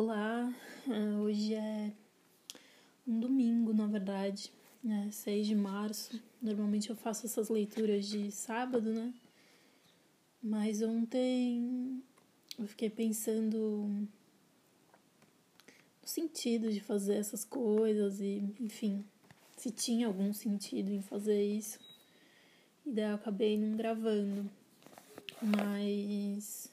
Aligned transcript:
Olá, 0.00 0.54
ah, 0.86 1.20
hoje 1.20 1.54
é 1.54 1.90
um 3.04 3.18
domingo, 3.18 3.74
na 3.74 3.88
verdade, 3.88 4.52
né? 4.80 5.10
6 5.10 5.48
de 5.48 5.56
março. 5.56 6.22
Normalmente 6.40 6.88
eu 6.88 6.94
faço 6.94 7.26
essas 7.26 7.48
leituras 7.48 8.06
de 8.06 8.30
sábado, 8.30 8.94
né? 8.94 9.12
Mas 10.40 10.82
ontem 10.82 12.00
eu 12.56 12.68
fiquei 12.68 12.88
pensando 12.88 13.58
no 16.00 16.08
sentido 16.08 16.72
de 16.72 16.78
fazer 16.78 17.14
essas 17.14 17.44
coisas 17.44 18.20
e, 18.20 18.54
enfim, 18.60 19.04
se 19.56 19.72
tinha 19.72 20.06
algum 20.06 20.32
sentido 20.32 20.92
em 20.92 21.02
fazer 21.02 21.42
isso. 21.42 21.80
E 22.86 22.92
daí 22.92 23.10
eu 23.10 23.16
acabei 23.16 23.58
não 23.58 23.76
gravando. 23.76 24.48
Mas 25.42 26.72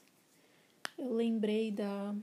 eu 0.96 1.12
lembrei 1.12 1.72
da 1.72 2.14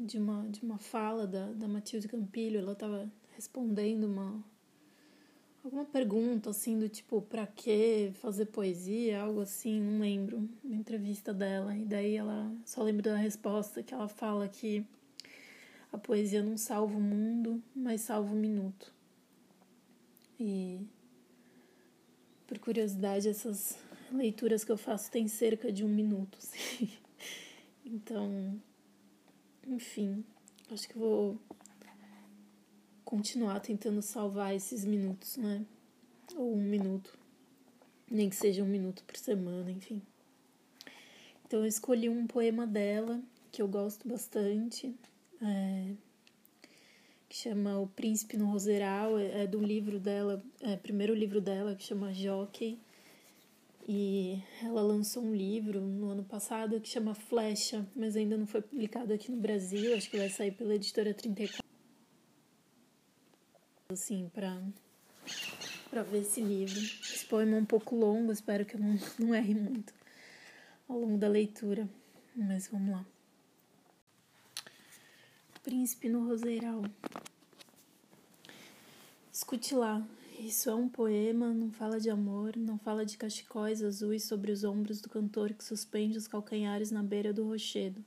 de 0.00 0.18
uma, 0.18 0.48
de 0.48 0.62
uma 0.62 0.78
fala 0.78 1.26
da, 1.26 1.52
da 1.52 1.68
Matilde 1.68 2.08
Campilho, 2.08 2.58
ela 2.58 2.72
estava 2.72 3.10
respondendo 3.34 4.04
uma 4.04 4.42
alguma 5.62 5.84
pergunta 5.84 6.48
assim 6.48 6.78
do 6.78 6.88
tipo 6.88 7.20
para 7.20 7.46
que 7.46 8.12
fazer 8.14 8.46
poesia, 8.46 9.20
algo 9.20 9.40
assim, 9.40 9.78
não 9.78 10.00
lembro, 10.00 10.48
uma 10.64 10.74
entrevista 10.74 11.34
dela 11.34 11.76
e 11.76 11.84
daí 11.84 12.16
ela 12.16 12.50
só 12.64 12.82
lembro 12.82 13.02
da 13.02 13.16
resposta 13.16 13.82
que 13.82 13.92
ela 13.92 14.08
fala 14.08 14.48
que 14.48 14.84
a 15.92 15.98
poesia 15.98 16.42
não 16.42 16.56
salva 16.56 16.96
o 16.96 17.00
mundo, 17.00 17.62
mas 17.74 18.00
salva 18.00 18.32
o 18.32 18.36
minuto. 18.36 18.92
E 20.38 20.80
por 22.46 22.58
curiosidade, 22.58 23.28
essas 23.28 23.78
leituras 24.10 24.64
que 24.64 24.72
eu 24.72 24.76
faço 24.76 25.10
têm 25.10 25.28
cerca 25.28 25.70
de 25.70 25.84
um 25.84 25.88
minuto. 25.88 26.38
Assim. 26.42 26.90
Então, 27.84 28.60
enfim, 29.70 30.24
acho 30.70 30.88
que 30.88 30.98
vou 30.98 31.38
continuar 33.04 33.60
tentando 33.60 34.02
salvar 34.02 34.54
esses 34.54 34.84
minutos, 34.84 35.36
né? 35.36 35.64
Ou 36.36 36.54
um 36.54 36.62
minuto. 36.62 37.16
Nem 38.10 38.28
que 38.28 38.34
seja 38.34 38.64
um 38.64 38.66
minuto 38.66 39.04
por 39.04 39.16
semana, 39.16 39.70
enfim. 39.70 40.02
Então 41.46 41.60
eu 41.60 41.66
escolhi 41.66 42.08
um 42.08 42.26
poema 42.26 42.66
dela 42.66 43.22
que 43.52 43.62
eu 43.62 43.68
gosto 43.68 44.08
bastante, 44.08 44.94
é, 45.40 45.92
que 47.28 47.36
chama 47.36 47.78
O 47.78 47.86
Príncipe 47.86 48.36
no 48.36 48.46
Roseral, 48.46 49.18
é, 49.18 49.42
é 49.42 49.46
do 49.46 49.60
livro 49.60 50.00
dela, 50.00 50.42
é, 50.60 50.76
primeiro 50.76 51.14
livro 51.14 51.40
dela, 51.40 51.76
que 51.76 51.84
chama 51.84 52.12
Jockey. 52.12 52.78
E 53.92 54.40
ela 54.62 54.82
lançou 54.82 55.20
um 55.20 55.34
livro 55.34 55.80
no 55.80 56.10
ano 56.10 56.22
passado 56.22 56.80
que 56.80 56.88
chama 56.88 57.12
Flecha, 57.12 57.84
mas 57.96 58.14
ainda 58.14 58.36
não 58.36 58.46
foi 58.46 58.62
publicado 58.62 59.12
aqui 59.12 59.32
no 59.32 59.36
Brasil. 59.36 59.96
Acho 59.96 60.08
que 60.08 60.16
vai 60.16 60.28
sair 60.28 60.52
pela 60.52 60.76
editora 60.76 61.12
34. 61.12 61.60
Assim, 63.88 64.30
para 64.32 64.62
para 65.90 66.04
ver 66.04 66.20
esse 66.20 66.40
livro. 66.40 66.78
Esse 66.78 67.26
poema 67.26 67.56
é 67.56 67.60
um 67.60 67.64
pouco 67.64 67.96
longo, 67.96 68.30
espero 68.30 68.64
que 68.64 68.76
eu 68.76 68.80
não, 68.80 68.96
não 69.18 69.34
erre 69.34 69.56
muito 69.56 69.92
ao 70.88 70.96
longo 70.96 71.18
da 71.18 71.26
leitura. 71.26 71.88
Mas 72.36 72.68
vamos 72.68 72.92
lá. 72.92 73.04
Príncipe 75.64 76.08
no 76.08 76.28
Roseiral. 76.28 76.84
Escute 79.32 79.74
lá, 79.74 80.06
isso 80.40 80.70
é 80.70 80.74
um 80.74 80.88
poema, 80.88 81.52
não 81.52 81.70
fala 81.70 82.00
de 82.00 82.08
amor, 82.08 82.56
não 82.56 82.78
fala 82.78 83.04
de 83.04 83.18
cachecóis 83.18 83.82
azuis 83.82 84.24
sobre 84.24 84.50
os 84.50 84.64
ombros 84.64 85.00
do 85.00 85.08
cantor 85.08 85.52
que 85.52 85.62
suspende 85.62 86.16
os 86.16 86.26
calcanhares 86.26 86.90
na 86.90 87.02
beira 87.02 87.32
do 87.32 87.46
rochedo. 87.46 88.02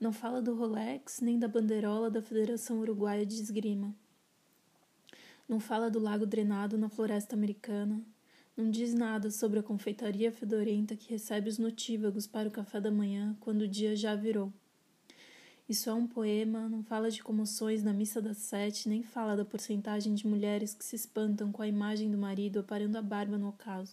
Não 0.00 0.12
fala 0.12 0.42
do 0.42 0.54
Rolex 0.54 1.20
nem 1.20 1.38
da 1.38 1.46
bandeirola 1.46 2.10
da 2.10 2.20
Federação 2.20 2.80
Uruguaia 2.80 3.24
de 3.24 3.34
Esgrima. 3.34 3.94
Não 5.48 5.60
fala 5.60 5.90
do 5.90 5.98
lago 5.98 6.26
drenado 6.26 6.76
na 6.76 6.88
floresta 6.88 7.34
americana. 7.34 8.02
Não 8.56 8.70
diz 8.70 8.92
nada 8.92 9.30
sobre 9.30 9.60
a 9.60 9.62
confeitaria 9.62 10.32
fedorenta 10.32 10.96
que 10.96 11.10
recebe 11.10 11.48
os 11.48 11.58
notívagos 11.58 12.26
para 12.26 12.48
o 12.48 12.52
café 12.52 12.80
da 12.80 12.90
manhã 12.90 13.36
quando 13.40 13.62
o 13.62 13.68
dia 13.68 13.94
já 13.94 14.14
virou. 14.14 14.52
Isso 15.68 15.90
é 15.90 15.92
um 15.92 16.06
poema, 16.06 16.66
não 16.66 16.82
fala 16.82 17.10
de 17.10 17.22
comoções 17.22 17.82
na 17.82 17.92
missa 17.92 18.22
das 18.22 18.38
sete, 18.38 18.88
nem 18.88 19.02
fala 19.02 19.36
da 19.36 19.44
porcentagem 19.44 20.14
de 20.14 20.26
mulheres 20.26 20.72
que 20.72 20.82
se 20.82 20.96
espantam 20.96 21.52
com 21.52 21.60
a 21.60 21.68
imagem 21.68 22.10
do 22.10 22.16
marido 22.16 22.58
aparando 22.58 22.96
a 22.96 23.02
barba 23.02 23.36
no 23.36 23.50
ocaso. 23.50 23.92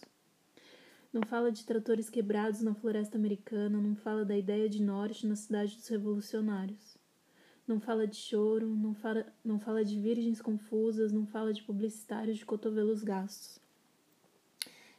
Não 1.12 1.20
fala 1.20 1.52
de 1.52 1.66
tratores 1.66 2.08
quebrados 2.08 2.62
na 2.62 2.74
floresta 2.74 3.18
americana, 3.18 3.78
não 3.78 3.94
fala 3.94 4.24
da 4.24 4.34
ideia 4.34 4.70
de 4.70 4.80
norte 4.80 5.26
na 5.26 5.36
cidade 5.36 5.76
dos 5.76 5.86
revolucionários. 5.88 6.96
Não 7.68 7.78
fala 7.78 8.06
de 8.06 8.16
choro, 8.16 8.74
não 8.74 8.94
fala, 8.94 9.26
não 9.44 9.58
fala 9.58 9.84
de 9.84 10.00
virgens 10.00 10.40
confusas, 10.40 11.12
não 11.12 11.26
fala 11.26 11.52
de 11.52 11.62
publicitários 11.62 12.38
de 12.38 12.46
cotovelos 12.46 13.02
gastos. 13.02 13.58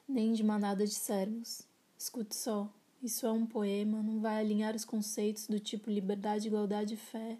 Nem 0.08 0.34
de 0.34 0.44
manada 0.44 0.86
de 0.86 0.94
servos. 0.94 1.64
Escute 1.98 2.36
só, 2.36 2.72
isso 3.08 3.26
é 3.26 3.32
um 3.32 3.46
poema, 3.46 4.04
não 4.04 4.20
vai 4.20 4.38
alinhar 4.40 4.76
os 4.76 4.86
conceitos 4.86 5.48
do 5.48 5.60
tipo 5.60 5.90
liberdade, 5.90 6.48
igualdade 6.48 6.94
e 6.94 6.98
fé, 6.98 7.38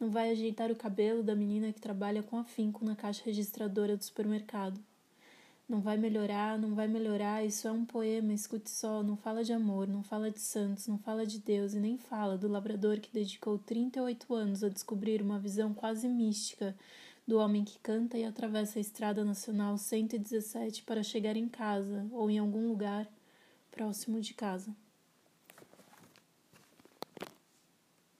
não 0.00 0.10
vai 0.10 0.30
ajeitar 0.30 0.70
o 0.70 0.76
cabelo 0.76 1.22
da 1.22 1.36
menina 1.36 1.72
que 1.72 1.80
trabalha 1.80 2.22
com 2.22 2.38
afinco 2.38 2.84
na 2.84 2.96
caixa 2.96 3.22
registradora 3.24 3.96
do 3.96 4.02
supermercado. 4.02 4.80
Não 5.68 5.80
vai 5.80 5.96
melhorar, 5.96 6.58
não 6.58 6.74
vai 6.74 6.88
melhorar, 6.88 7.44
isso 7.44 7.68
é 7.68 7.72
um 7.72 7.84
poema, 7.84 8.32
escute 8.32 8.70
só, 8.70 9.02
não 9.02 9.16
fala 9.16 9.44
de 9.44 9.52
amor, 9.52 9.86
não 9.86 10.02
fala 10.02 10.30
de 10.30 10.40
santos, 10.40 10.88
não 10.88 10.98
fala 10.98 11.24
de 11.26 11.38
Deus 11.38 11.74
e 11.74 11.78
nem 11.78 11.96
fala 11.98 12.36
do 12.36 12.48
labrador 12.48 12.98
que 12.98 13.12
dedicou 13.12 13.58
38 13.58 14.34
anos 14.34 14.64
a 14.64 14.68
descobrir 14.68 15.22
uma 15.22 15.38
visão 15.38 15.72
quase 15.72 16.08
mística 16.08 16.74
do 17.26 17.38
homem 17.38 17.64
que 17.64 17.78
canta 17.78 18.18
e 18.18 18.24
atravessa 18.24 18.78
a 18.78 18.82
Estrada 18.82 19.24
Nacional 19.24 19.78
117 19.78 20.82
para 20.82 21.02
chegar 21.02 21.36
em 21.36 21.48
casa 21.48 22.06
ou 22.10 22.30
em 22.30 22.38
algum 22.38 22.66
lugar 22.66 23.06
próximo 23.70 24.20
de 24.20 24.34
casa. 24.34 24.74